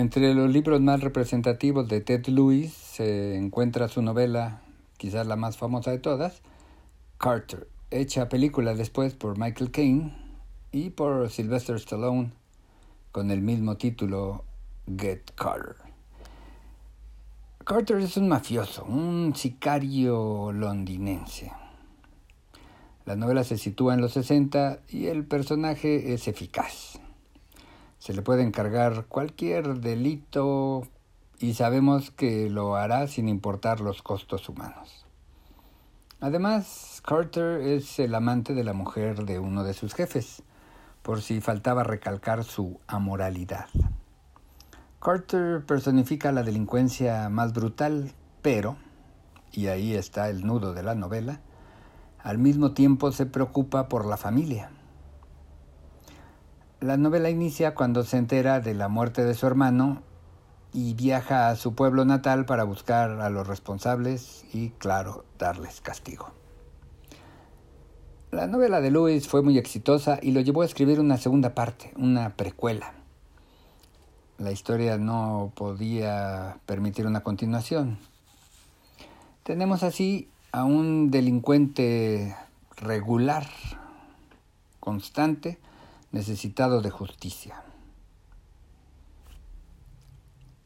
Entre 0.00 0.32
los 0.32 0.50
libros 0.50 0.80
más 0.80 1.02
representativos 1.02 1.86
de 1.86 2.00
Ted 2.00 2.26
Lewis 2.28 2.72
se 2.72 3.36
encuentra 3.36 3.86
su 3.86 4.00
novela, 4.00 4.62
quizás 4.96 5.26
la 5.26 5.36
más 5.36 5.58
famosa 5.58 5.90
de 5.90 5.98
todas, 5.98 6.40
Carter, 7.18 7.68
hecha 7.90 8.30
película 8.30 8.74
después 8.74 9.12
por 9.12 9.36
Michael 9.36 9.70
Caine 9.70 10.16
y 10.72 10.88
por 10.88 11.28
Sylvester 11.28 11.76
Stallone 11.76 12.30
con 13.12 13.30
el 13.30 13.42
mismo 13.42 13.76
título 13.76 14.46
Get 14.86 15.32
Carter. 15.34 15.76
Carter 17.66 17.98
es 17.98 18.16
un 18.16 18.26
mafioso, 18.26 18.84
un 18.84 19.34
sicario 19.36 20.50
londinense. 20.50 21.52
La 23.04 23.16
novela 23.16 23.44
se 23.44 23.58
sitúa 23.58 23.92
en 23.92 24.00
los 24.00 24.14
60 24.14 24.80
y 24.88 25.08
el 25.08 25.26
personaje 25.26 26.14
es 26.14 26.26
eficaz. 26.26 26.98
Se 28.00 28.14
le 28.14 28.22
puede 28.22 28.42
encargar 28.42 29.04
cualquier 29.04 29.80
delito 29.80 30.88
y 31.38 31.52
sabemos 31.52 32.10
que 32.10 32.48
lo 32.48 32.76
hará 32.76 33.06
sin 33.08 33.28
importar 33.28 33.80
los 33.80 34.02
costos 34.02 34.48
humanos. 34.48 35.04
Además, 36.18 37.02
Carter 37.06 37.60
es 37.60 37.98
el 37.98 38.14
amante 38.14 38.54
de 38.54 38.64
la 38.64 38.72
mujer 38.72 39.26
de 39.26 39.38
uno 39.38 39.64
de 39.64 39.74
sus 39.74 39.92
jefes, 39.92 40.42
por 41.02 41.20
si 41.20 41.42
faltaba 41.42 41.84
recalcar 41.84 42.42
su 42.42 42.80
amoralidad. 42.86 43.66
Carter 44.98 45.64
personifica 45.66 46.32
la 46.32 46.42
delincuencia 46.42 47.28
más 47.28 47.52
brutal, 47.52 48.12
pero, 48.40 48.76
y 49.52 49.66
ahí 49.66 49.94
está 49.94 50.30
el 50.30 50.46
nudo 50.46 50.72
de 50.72 50.82
la 50.82 50.94
novela, 50.94 51.40
al 52.18 52.38
mismo 52.38 52.72
tiempo 52.72 53.12
se 53.12 53.26
preocupa 53.26 53.88
por 53.88 54.06
la 54.06 54.16
familia. 54.16 54.70
La 56.80 56.96
novela 56.96 57.28
inicia 57.28 57.74
cuando 57.74 58.04
se 58.04 58.16
entera 58.16 58.60
de 58.60 58.72
la 58.72 58.88
muerte 58.88 59.22
de 59.22 59.34
su 59.34 59.46
hermano 59.46 60.00
y 60.72 60.94
viaja 60.94 61.50
a 61.50 61.56
su 61.56 61.74
pueblo 61.74 62.06
natal 62.06 62.46
para 62.46 62.64
buscar 62.64 63.20
a 63.20 63.28
los 63.28 63.46
responsables 63.46 64.46
y, 64.54 64.70
claro, 64.70 65.26
darles 65.38 65.82
castigo. 65.82 66.32
La 68.30 68.46
novela 68.46 68.80
de 68.80 68.90
Lewis 68.90 69.28
fue 69.28 69.42
muy 69.42 69.58
exitosa 69.58 70.20
y 70.22 70.30
lo 70.30 70.40
llevó 70.40 70.62
a 70.62 70.64
escribir 70.64 71.00
una 71.00 71.18
segunda 71.18 71.54
parte, 71.54 71.92
una 71.96 72.30
precuela. 72.30 72.94
La 74.38 74.50
historia 74.50 74.96
no 74.96 75.52
podía 75.54 76.60
permitir 76.64 77.06
una 77.06 77.20
continuación. 77.20 77.98
Tenemos 79.42 79.82
así 79.82 80.30
a 80.50 80.64
un 80.64 81.10
delincuente 81.10 82.34
regular, 82.78 83.46
constante, 84.78 85.58
necesitado 86.10 86.82
de 86.82 86.90
justicia. 86.90 87.62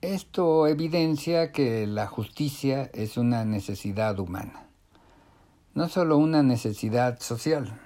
Esto 0.00 0.66
evidencia 0.66 1.52
que 1.52 1.86
la 1.86 2.06
justicia 2.06 2.90
es 2.94 3.16
una 3.16 3.44
necesidad 3.44 4.18
humana, 4.18 4.68
no 5.74 5.88
solo 5.88 6.16
una 6.16 6.42
necesidad 6.42 7.20
social. 7.20 7.80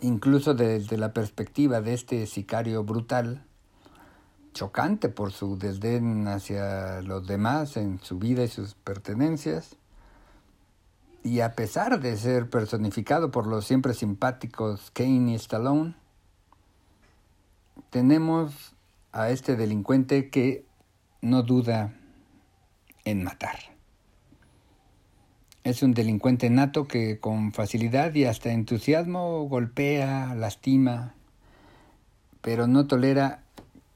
Incluso 0.00 0.54
desde 0.54 0.96
la 0.96 1.12
perspectiva 1.12 1.80
de 1.80 1.94
este 1.94 2.26
sicario 2.26 2.84
brutal, 2.84 3.44
chocante 4.52 5.08
por 5.08 5.32
su 5.32 5.58
desdén 5.58 6.28
hacia 6.28 7.02
los 7.02 7.26
demás 7.26 7.76
en 7.76 8.00
su 8.00 8.18
vida 8.18 8.44
y 8.44 8.48
sus 8.48 8.74
pertenencias, 8.74 9.76
y 11.24 11.40
a 11.40 11.54
pesar 11.54 12.00
de 12.00 12.18
ser 12.18 12.50
personificado 12.50 13.30
por 13.30 13.46
los 13.46 13.64
siempre 13.64 13.94
simpáticos 13.94 14.90
Kane 14.90 15.32
y 15.32 15.34
Stallone, 15.36 15.94
tenemos 17.88 18.76
a 19.10 19.30
este 19.30 19.56
delincuente 19.56 20.28
que 20.28 20.66
no 21.22 21.42
duda 21.42 21.94
en 23.06 23.24
matar. 23.24 23.56
Es 25.64 25.82
un 25.82 25.94
delincuente 25.94 26.50
nato 26.50 26.86
que 26.86 27.18
con 27.18 27.54
facilidad 27.54 28.14
y 28.14 28.26
hasta 28.26 28.52
entusiasmo 28.52 29.48
golpea, 29.48 30.34
lastima, 30.34 31.14
pero 32.42 32.66
no 32.66 32.86
tolera 32.86 33.44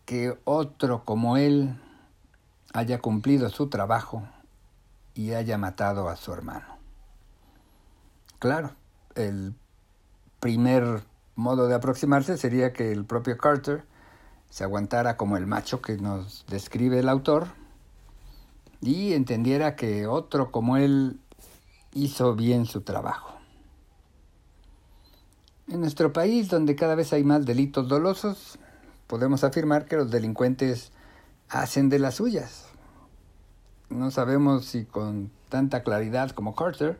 que 0.06 0.38
otro 0.44 1.04
como 1.04 1.36
él 1.36 1.78
haya 2.72 3.00
cumplido 3.00 3.50
su 3.50 3.68
trabajo 3.68 4.26
y 5.12 5.32
haya 5.32 5.58
matado 5.58 6.08
a 6.08 6.16
su 6.16 6.32
hermano. 6.32 6.77
Claro, 8.38 8.72
el 9.16 9.54
primer 10.38 11.02
modo 11.34 11.66
de 11.66 11.74
aproximarse 11.74 12.36
sería 12.36 12.72
que 12.72 12.92
el 12.92 13.04
propio 13.04 13.36
Carter 13.36 13.84
se 14.48 14.64
aguantara 14.64 15.16
como 15.16 15.36
el 15.36 15.46
macho 15.46 15.82
que 15.82 15.96
nos 15.96 16.44
describe 16.48 17.00
el 17.00 17.08
autor 17.08 17.48
y 18.80 19.12
entendiera 19.12 19.74
que 19.74 20.06
otro 20.06 20.52
como 20.52 20.76
él 20.76 21.18
hizo 21.94 22.36
bien 22.36 22.64
su 22.64 22.82
trabajo. 22.82 23.34
En 25.66 25.80
nuestro 25.80 26.12
país, 26.12 26.48
donde 26.48 26.76
cada 26.76 26.94
vez 26.94 27.12
hay 27.12 27.24
más 27.24 27.44
delitos 27.44 27.88
dolosos, 27.88 28.58
podemos 29.06 29.42
afirmar 29.42 29.84
que 29.84 29.96
los 29.96 30.10
delincuentes 30.10 30.92
hacen 31.48 31.88
de 31.88 31.98
las 31.98 32.14
suyas. 32.14 32.66
No 33.90 34.10
sabemos 34.10 34.64
si 34.64 34.84
con 34.84 35.30
tanta 35.48 35.82
claridad 35.82 36.30
como 36.30 36.54
Carter, 36.54 36.98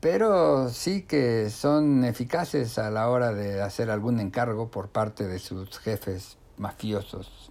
pero 0.00 0.68
sí 0.68 1.02
que 1.02 1.50
son 1.50 2.04
eficaces 2.04 2.78
a 2.78 2.90
la 2.90 3.08
hora 3.08 3.32
de 3.32 3.62
hacer 3.62 3.90
algún 3.90 4.20
encargo 4.20 4.70
por 4.70 4.90
parte 4.90 5.26
de 5.26 5.38
sus 5.38 5.78
jefes 5.78 6.36
mafiosos. 6.56 7.50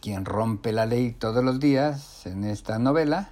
Quien 0.00 0.24
rompe 0.24 0.72
la 0.72 0.86
ley 0.86 1.12
todos 1.12 1.42
los 1.42 1.58
días 1.58 2.24
en 2.26 2.44
esta 2.44 2.78
novela, 2.78 3.30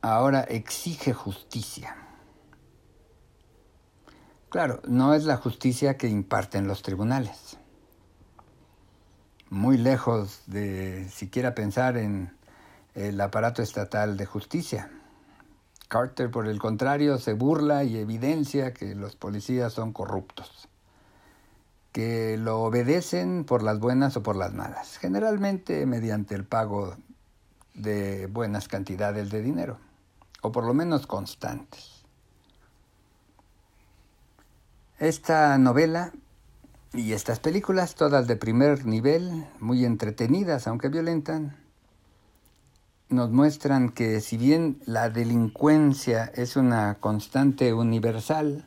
ahora 0.00 0.42
exige 0.42 1.12
justicia. 1.12 1.96
Claro, 4.50 4.80
no 4.86 5.12
es 5.14 5.24
la 5.24 5.36
justicia 5.36 5.98
que 5.98 6.08
imparten 6.08 6.68
los 6.68 6.82
tribunales. 6.82 7.58
Muy 9.50 9.76
lejos 9.76 10.42
de 10.46 11.08
siquiera 11.10 11.54
pensar 11.54 11.96
en 11.96 12.34
el 12.94 13.20
aparato 13.20 13.60
estatal 13.60 14.16
de 14.16 14.24
justicia. 14.24 14.90
Carter, 15.88 16.30
por 16.30 16.46
el 16.46 16.58
contrario, 16.58 17.18
se 17.18 17.32
burla 17.32 17.82
y 17.82 17.96
evidencia 17.96 18.74
que 18.74 18.94
los 18.94 19.16
policías 19.16 19.72
son 19.72 19.92
corruptos, 19.94 20.68
que 21.92 22.36
lo 22.36 22.60
obedecen 22.60 23.44
por 23.44 23.62
las 23.62 23.80
buenas 23.80 24.16
o 24.16 24.22
por 24.22 24.36
las 24.36 24.52
malas, 24.52 24.98
generalmente 24.98 25.86
mediante 25.86 26.34
el 26.34 26.44
pago 26.44 26.94
de 27.72 28.26
buenas 28.26 28.68
cantidades 28.68 29.30
de 29.30 29.40
dinero, 29.40 29.78
o 30.42 30.52
por 30.52 30.64
lo 30.64 30.74
menos 30.74 31.06
constantes. 31.06 32.04
Esta 34.98 35.56
novela 35.56 36.12
y 36.92 37.12
estas 37.12 37.40
películas, 37.40 37.94
todas 37.94 38.26
de 38.26 38.36
primer 38.36 38.84
nivel, 38.84 39.46
muy 39.58 39.86
entretenidas, 39.86 40.66
aunque 40.66 40.88
violentan, 40.88 41.56
nos 43.08 43.30
muestran 43.30 43.88
que 43.88 44.20
si 44.20 44.36
bien 44.36 44.80
la 44.84 45.08
delincuencia 45.08 46.30
es 46.34 46.56
una 46.56 46.96
constante 47.00 47.72
universal, 47.72 48.66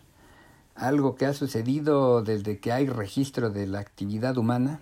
algo 0.75 1.15
que 1.15 1.27
ha 1.27 1.33
sucedido 1.33 2.23
desde 2.23 2.59
que 2.59 2.71
hay 2.71 2.87
registro 2.87 3.51
de 3.51 3.67
la 3.67 3.79
actividad 3.79 4.37
humana, 4.37 4.79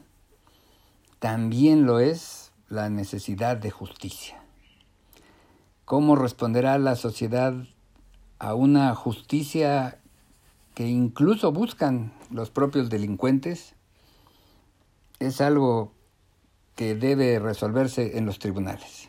también 1.20 1.86
lo 1.86 2.00
es 2.00 2.54
la 2.70 2.90
necesidad 2.90 3.58
de 3.58 3.72
justicia. 3.72 4.42
¿Cómo 5.84 6.16
responderá 6.16 6.78
la 6.78 6.96
sociedad 6.96 7.54
a 8.38 8.54
una 8.54 8.96
justicia 8.96 10.00
que 10.74 10.88
incluso 10.88 11.52
buscan 11.52 12.14
los 12.32 12.50
propios 12.50 12.90
delincuentes? 12.90 13.76
Es 15.20 15.42
algo 15.42 15.92
que 16.76 16.96
debe 16.96 17.40
resolverse 17.40 18.18
en 18.18 18.26
los 18.26 18.40
tribunales. 18.40 19.09